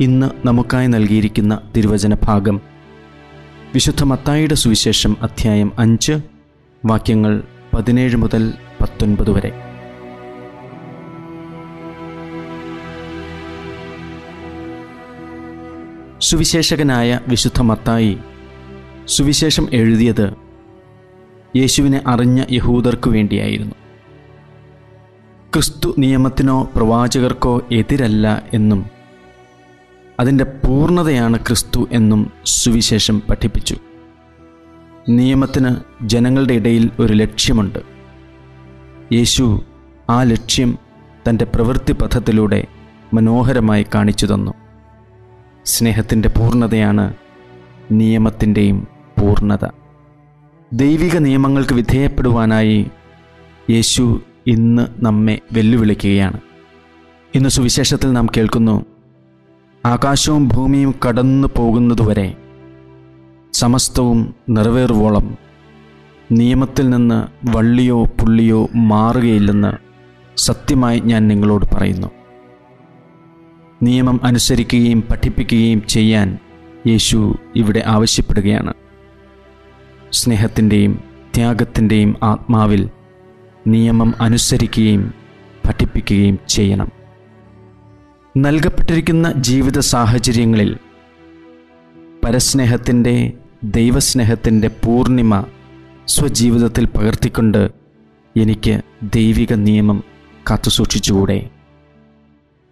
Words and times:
ഇന്ന് 0.00 0.46
നമുക്കായി 0.46 0.86
നൽകിയിരിക്കുന്ന 0.86 1.60
തിരുവചന 1.76 2.16
ഭാഗം 2.24 2.60
വിശുദ്ധ 3.74 4.04
മത്തായിയുടെ 4.04 4.54
സുവിശേഷം 4.54 5.16
അധ്യായം 5.22 5.72
അഞ്ച് 5.78 6.12
വാക്യങ്ങൾ 6.84 7.42
പതിനേഴ് 7.74 8.16
മുതൽ 8.16 8.52
പത്തൊൻപത് 8.80 9.30
വരെ. 9.30 9.52
സുവിശേഷകനായ 16.20 17.20
വിശുദ്ധ 17.28 17.60
മത്തായി 17.60 18.18
സുവിശേഷം 19.08 19.68
എഴുതിയത് 19.72 20.34
യേശുവിനെ 21.56 22.02
അറിഞ്ഞ 22.06 22.44
യഹൂദർക്കു 22.50 23.10
വേണ്ടിയായിരുന്നു. 23.10 23.74
ക്രിസ്തു 25.54 25.94
നിയമത്തിനോ 25.98 26.70
പ്രവാചകർക്കോ 26.76 27.62
എതിരല്ല 27.72 28.42
എന്നും 28.54 28.99
അതിന്റെ 30.20 30.44
പൂർണതയാണ് 30.44 31.38
ക്രിസ്തു 31.38 31.88
എന്നും 31.92 32.30
സുവിശേഷം 32.46 33.22
പഠിപ്പിച്ചു. 33.30 33.76
നിയമത്തിന് 35.08 35.76
ജനങ്ങളുടെ 36.02 36.54
ഇടയിൽ 36.54 36.90
ഒരു 36.98 37.12
ലക്ഷ്യമുണ്ട്. 37.12 37.78
യേശു 39.12 39.64
ആ 40.10 40.22
ലക്ഷ്യം 40.22 40.78
തന്റെ 41.28 41.44
പ്രവൃത്തി 41.44 41.92
പഥത്തിലൂടെ 41.92 42.66
മനോഹരമായി 43.14 43.86
കാണിച്ചു 43.94 44.26
തന്നു. 44.26 44.54
സ്നേഹത്തിന്റെ 45.64 46.28
പൂർണതയാണ് 46.28 47.14
നിയമത്തിന്റെയും 47.90 48.88
പൂർണത. 49.20 49.68
ദൈവിക 50.72 51.16
നിയമങ്ങൾക്ക് 51.16 51.72
വിധേയപ്പെടുവാനായി 51.72 52.90
യേശു 53.70 54.20
ഇന്ന് 54.46 54.86
നമ്മെ 54.98 55.40
വെല്ലുവിളിക്കുകയാണ്. 55.52 56.40
ഇന്ന് 57.34 57.48
സുവിശേഷത്തിൽ 57.48 58.12
നാം 58.12 58.26
കേൾക്കുന്നു 58.36 58.84
ആകാശവും 59.86 60.48
ഭൂമിയും 60.48 60.94
കടന്നു 61.08 61.48
പോകുന്നതുവരെ 61.56 62.36
സമസ്തവും 63.52 64.34
നിറവേറുവോളം 64.48 65.36
നിയമത്തിൽ 66.32 66.90
നിന്ന് 66.90 67.24
വള്ളിയോ 67.56 68.04
പുള്ളിയോ 68.04 68.68
മാറുകയില്ലെന്ന് 68.76 69.72
സത്യമായി 70.36 71.00
ഞാൻ 71.00 71.28
നിങ്ങളോട് 71.28 71.74
പറയുന്നു. 71.74 72.06
നിയമം 73.82 74.20
അനുസരിക്കുകയും 74.24 75.00
പഠിപ്പിക്കുകയും 75.00 75.86
ചെയ്യാൻ 75.86 76.38
യേശു 76.86 77.36
ഇവിടെ 77.56 77.82
ആവശ്യപ്പെടുകയാണ്. 77.86 78.74
സ്നേഹത്തിന്റെയും 80.12 81.00
ത്യാഗത്തിന്റെയും 81.34 82.16
ആത്മാവിൽ 82.22 82.88
നിയമം 83.66 84.14
അനുസരിക്കുകയും 84.20 85.14
പഠിപ്പിക്കുകയും 85.68 86.38
ചെയ്യണം. 86.48 86.99
നൽകപ്പെട്ടിരിക്കുന്ന 88.36 89.32
ജീവിത 89.32 89.78
സാഹചര്യങ്ങളിൽ 89.78 90.76
പരസ്നേഹത്തിന്റെ 92.24 93.32
ദൈവസ്നേഹത്തിന്റെ 93.64 94.68
പൂർണിമ 94.68 95.44
സ്വജീവിതത്തിൽ 96.08 96.84
പകർത്തിക്കൊണ്ട് 96.84 97.70
എനിക്ക് 98.36 98.82
ദൈവിക 99.02 99.52
നിയമം 99.52 100.04
കാത്തുസൂക്ഷിച്ചുകൂടെ? 100.50 101.50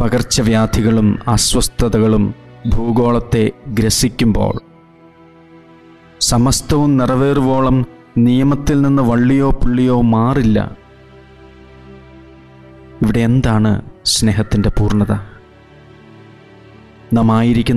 പകർച്ചവ്യാധികളും 0.00 1.18
അസ്വസ്ഥതകളും 1.28 2.34
ഭൂഗോളത്തെ 2.68 3.50
ഗ്രസിക്കുമ്പോൾ 3.68 4.60
സമസ്തവും 6.20 6.96
നിറവേറുവോളം 6.96 7.86
നിയമത്തിൽ 8.18 8.82
നിന്ന് 8.82 9.02
വള്ളിയോ 9.02 9.50
പുള്ളിയോ 9.50 10.00
മാറില്ല. 10.00 10.76
ഇവിടെ 13.02 13.20
എന്താണ് 13.20 13.82
സ്നേഹത്തിന്റെ 14.04 14.68
പൂർണത 14.68 15.31
നാം 17.12 17.32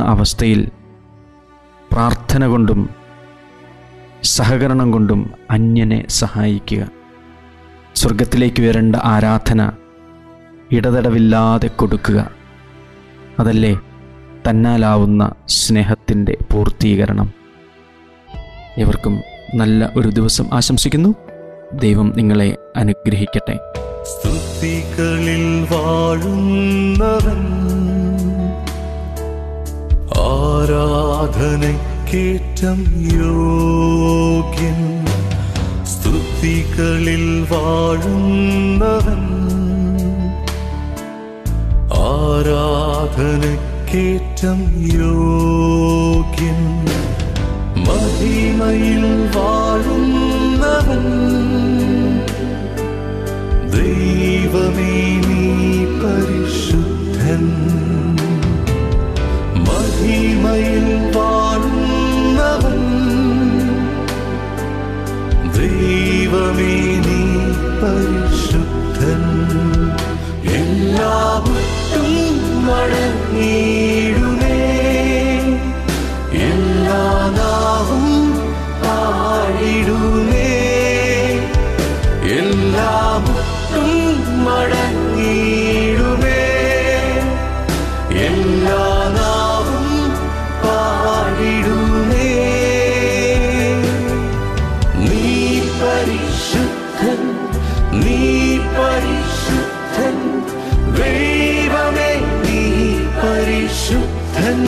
അവസ്ഥയിൽ 0.00 0.70
പ്രാർത്ഥന 1.92 2.46
കൊണ്ടും 2.46 2.90
സഹകരണം 4.22 4.92
കൊണ്ടും 4.92 5.30
അന്യനെ 5.50 6.04
സഹായിക്കുക. 6.08 6.88
സ്വർഗത്തിലേക്ക് 7.94 8.62
വരേണ്ട 8.62 8.96
ആരാധന 8.96 9.72
ഇടതടവില്ലാതെ 10.72 11.68
കൊടുക്കുക. 11.68 12.30
അതല്ലേ 13.38 13.78
തന്നാലാവുന്ന 14.50 15.32
സ്നേഹത്തിന്റെ 15.48 16.36
പൂർത്തീകരണം. 16.52 17.32
ഇവർക്കും 18.76 19.20
നല്ല 19.54 19.90
ഒരു 19.96 20.08
ദിവസം 20.08 20.46
ആശംസിക്കുന്നു. 20.52 21.14
ദൈവം 21.72 22.12
നിങ്ങളെ 22.16 22.56
അനുഗ്രഹിക്കട്ടെ. 22.76 23.58
സ്തുതികളിൽ 24.02 25.68
വാഴുന്നവൻ 25.74 27.57
ആരാധനക്കേറ്റം 31.38 33.00
യോഗ്യൻ. 33.00 35.06
സ്തുതികളിൽ 35.86 37.46
വാഴുന്നവൻ. 37.50 39.22
ആരാധനക്കേറ്റം 41.94 44.92
യോഗ്യൻ. 44.92 46.86
മഹിമയിൽ 47.84 49.38
വാഴുന്നവൻ. 49.38 51.04
ദൈവമേ 53.70 55.22
നീ 55.26 55.84
പരിശുദ്ധൻ. 55.84 57.44
മഹിമയിൽ 59.64 60.87
ദൈവമേ 65.58 66.74
നീ 67.06 67.20
പരിശുദ്ധൻ. 67.80 69.22
എല്ലാവട്ടും 70.58 72.10
മടങ്ങിയിടുമേ 72.66 73.77
പരിശുദ്ധൻ 104.38 104.64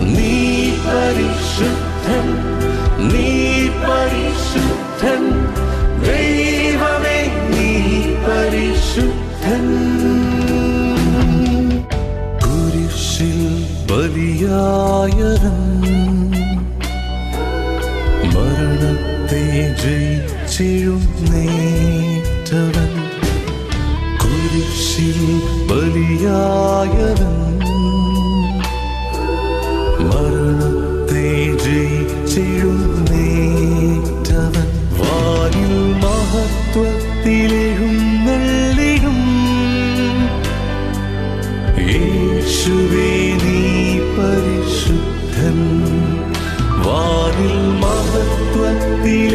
നീ 0.00 0.70
പരിശുദ്ധൻ. 0.86 2.26
നീ 2.98 3.68
പരിശുദ്ധൻ. 3.68 5.22
ദൈവമേ 6.02 7.18
നീ 7.48 8.00
പരിശുദ്ധൻ. 8.28 9.85
മഹത്വത്തിലെഴുന്നള്ളിടും 49.05 49.34